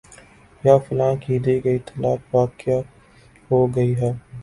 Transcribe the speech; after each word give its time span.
یا 0.63 0.75
فلاں 0.85 1.13
کی 1.23 1.35
دی 1.45 1.55
گئی 1.63 1.79
طلاق 1.87 2.19
واقع 2.35 2.77
ہو 3.49 3.59
گئی 3.75 3.91
ہے 4.01 4.11